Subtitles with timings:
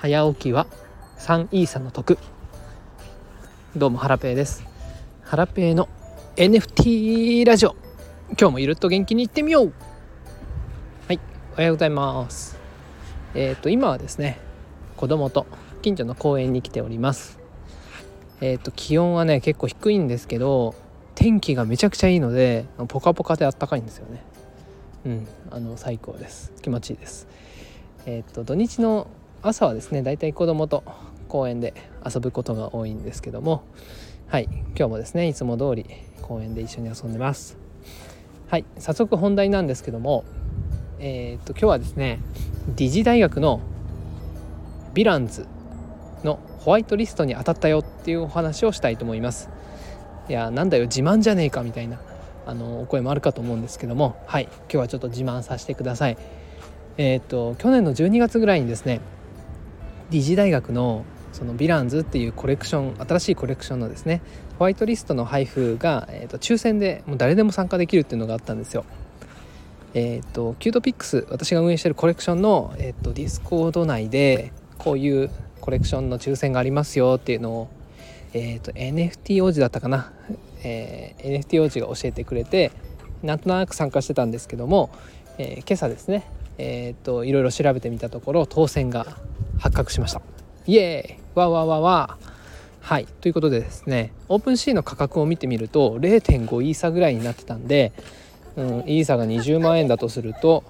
[0.00, 0.68] 早起きは
[1.18, 2.18] 3イーサの得。
[3.74, 4.64] どうもハラペーです。
[5.24, 5.88] ハラペーの
[6.36, 7.74] NFT ラジオ。
[8.38, 9.72] 今日もゆるっと元気にいってみよう。
[11.08, 11.20] はい
[11.54, 12.56] おはようございます。
[13.34, 14.38] えっ、ー、と今はですね
[14.96, 15.46] 子供と
[15.82, 17.40] 近所の公園に来ております。
[18.40, 20.76] えっ、ー、と気温はね結構低いんですけど
[21.16, 24.22] 天気がめちゃくちゃいいのでポカポカであったかいんですよね。
[25.06, 26.52] うんあの最高です。
[26.62, 27.26] 気持ちいいです。
[28.06, 29.08] えっ、ー、と土日の
[29.40, 30.82] 朝はですねだいたい子供と
[31.28, 31.74] 公園で
[32.04, 33.62] 遊ぶことが多いんですけども
[34.26, 35.86] はい今日もですねいつも通り
[36.22, 37.56] 公園で一緒に遊んでます。
[38.48, 40.24] はい早速本題なんですけども
[40.98, 42.18] えー、っと今日はですね
[42.76, 43.60] 理事大学の
[44.94, 45.46] ヴィランズ
[46.24, 49.50] のホワイトリストに当たったよっていうお話をしたいと思います。
[50.28, 52.00] いやなんだよ自慢じゃねえかみたいな
[52.44, 56.18] あのお声もあるかと思うんですけどもはい今日はちょっと自慢させてください。
[56.96, 59.00] えー、っと去年の12月ぐらいにですね
[60.10, 64.22] 理事大学のそのヴィランズっていうコレクション新しいコレクションのですね
[64.58, 68.84] ホワイトリストの配布が、えーと、抽選でもう誰でも参加できるっていうのがあったんですよ。
[69.94, 77.68] えっ、ー、とキュートピックス私が運営してるコレクションの、えーと、 Discord 内でこういうコレクションの抽選がありますよっていうのを、
[78.34, 80.12] えーと、NFT 王子だったかな、
[80.62, 82.70] えー、NFT 王子が教えてくれて
[83.22, 84.90] なんとなく参加してたんですけども、
[85.38, 86.26] えー、今朝ですね
[86.58, 89.06] えーといろいろ調べてみたところ当選が
[89.58, 90.22] 発覚しました。
[90.66, 91.28] イエーイ。
[91.34, 92.18] わわわわ。
[92.80, 93.06] はい。
[93.20, 97.92] ということでですねオープンシーの価格を見てみると0.5イーサぐらいになってたんで、
[98.56, 100.64] うん、イーサが20万円だとすると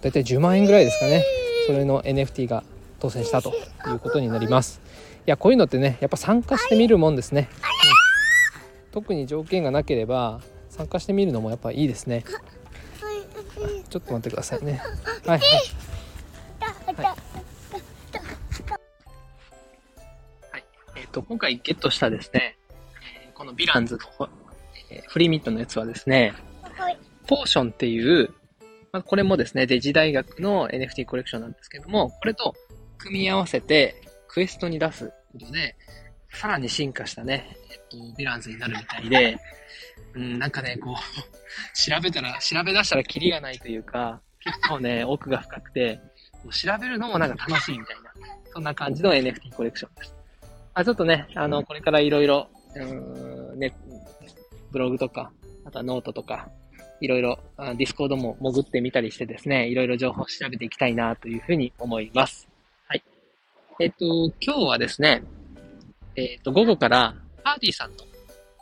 [0.00, 1.24] 大体10万円ぐらいですかね。
[1.66, 2.64] それの NFT が
[3.00, 3.52] 当選したと
[3.86, 4.80] いうことになります。
[5.26, 12.24] いやこういうのってねやっぱ参加してみるもんですね、うん、特に条件がなければ参加してみるのもやっぱいいですね。
[13.90, 14.80] ちょっと待ってくださいね。
[15.26, 15.87] はいはい
[21.08, 22.56] と、今回ゲットしたですね、
[23.34, 24.28] このヴィランズの、
[24.90, 26.34] えフリーミットのやつはですね、
[27.26, 28.30] ポーションっていう、
[28.92, 32.54] まあ、これもですね、デジ大学の NFT コレクションなんですけども、これと
[32.96, 35.76] 組み合わせてクエストに出すことで、
[36.30, 39.38] さらに進化したね、えっと、ヴィランズになるみたいで、
[40.14, 40.94] うん、なんかね、こう、
[41.76, 46.00] 調べたら、調べ出したらキリがないというか、結構ね、奥が深くて、
[46.50, 48.12] 調べるのもなんか楽しいみたいな、
[48.52, 50.17] そんな感じの NFT コレクションです。
[50.78, 52.46] あ、ちょっとね、あの、これからいろいろ、
[52.76, 53.76] うん、ね、
[54.70, 55.32] ブログとか、
[55.64, 56.50] あとはノートとか、
[57.00, 62.48] いろいろ、 Discord も潜ってみたりしてですね、いろいろ情報を調べていきたいなというふうに思います。
[62.86, 63.02] はい。
[63.80, 65.24] えっ、と、今日はですね、
[66.14, 67.96] えっ、と、午後からパーティーさんの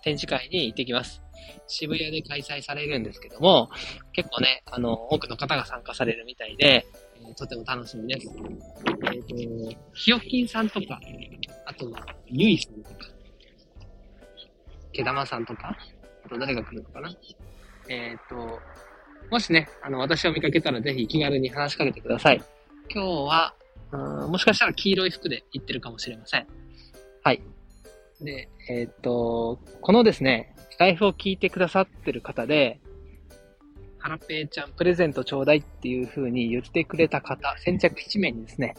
[0.03, 1.21] 展示会に行ってきます。
[1.69, 3.69] 渋谷で開催されるんですけども、
[4.15, 6.87] 結構ね、あの、多くの方が参加されるみたいで、
[7.23, 8.29] えー、とても楽しみです。
[9.13, 11.01] えっ、ー、と、ひよきんさんとか、
[11.65, 12.97] あとは、ゆいさんとか、
[14.93, 15.77] けだまさんとか、
[16.25, 17.15] あと誰が来るのかな
[17.89, 18.61] えっ、ー、と、
[19.31, 22.43] もしね、あの、私を見かけたらぜひ気軽に話しかけてください。
[22.91, 23.55] 今日は、
[23.93, 26.47] うんもしかしたら黄色い服で行ってるかもしれません。
[27.23, 27.43] はい。
[28.21, 32.81] で、えっ、ー、と、このですね、ライフを聞いてくださってる方で、
[33.99, 38.75] ハラペーちゃんプレゼントちょうだいっていう風に言ってくれた方、先着1名にですね、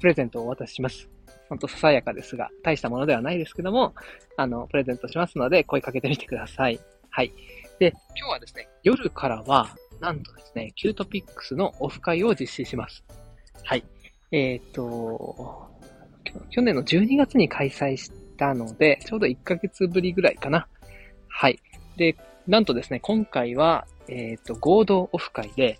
[0.00, 1.08] プレゼントをお渡しします。
[1.48, 3.94] ほんとささやかですが、大したものではないですけども、
[4.36, 6.80] あの、プレゼントしますので、声かけてみてください。
[7.10, 7.32] はい。
[7.78, 9.68] で、今日はですね、夜からは、
[10.00, 13.04] なんとですね、キュートピックスのオフ会を実施します。
[13.64, 13.84] はい。
[14.32, 15.70] えっ、ー、と、
[16.50, 20.68] 去年の12月に開催したので、ちょうど1ヶ月ぶりぐらいかな。
[21.28, 21.58] はい。
[21.96, 25.78] で、なんとですね、今回は、えっ、ー、と、合同オフ会で、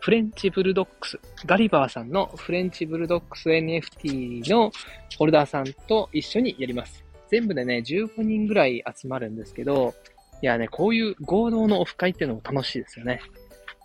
[0.00, 4.72] フレンチブルドックス、ガリバーさんのフレンチブルドックス NFT の
[5.18, 7.04] ホルダーさんと一緒にやります。
[7.30, 9.94] 全部でね、15人ぐらい集まるんですけど、
[10.42, 13.20] いやね、こういう合同のオフ会っていうのも楽しいですよね。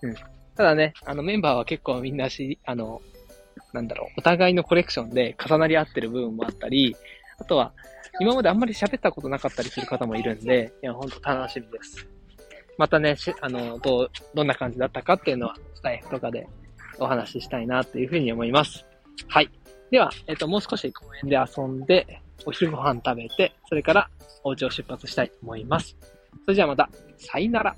[0.01, 0.15] うん。
[0.55, 3.01] ただね、あのメンバーは結構みんなし、あの、
[3.73, 6.95] なんだろう、お互いのコレクションで重なり合ってる部分もあったり、
[7.39, 7.73] あとは、
[8.19, 12.07] 今まであんまり喋ったことなかったりする方もいるんで、いや、ほんと楽しみです。
[12.77, 16.47] またね、あの、どう、どんな感じだったかっていうのは、スタイフとかで
[16.99, 18.85] お話ししたいなというふうに思います。
[19.27, 19.49] はい。
[19.91, 24.09] では、えっと、もう少し公園で遊んで、お昼ご飯食べて、それから
[24.43, 25.97] お家を出発したいと思います。
[26.43, 27.75] それじゃあまた、さよなら。